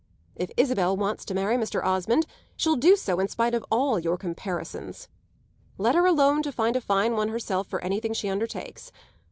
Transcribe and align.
If 0.35 0.49
Isabel 0.57 0.97
wants 0.97 1.23
to 1.25 1.35
marry 1.35 1.57
Mr. 1.57 1.83
Osmond 1.85 2.25
she'll 2.57 2.75
do 2.75 2.95
so 2.95 3.19
in 3.19 3.27
spite 3.27 3.53
of 3.53 3.63
all 3.69 3.99
your 3.99 4.17
comparisons. 4.17 5.07
Let 5.77 5.93
her 5.93 6.07
alone 6.07 6.41
to 6.41 6.51
find 6.51 6.75
a 6.75 6.81
fine 6.81 7.13
one 7.15 7.27
herself 7.27 7.67
for 7.67 7.79
anything 7.83 8.13
she 8.13 8.27
undertakes. 8.27 8.91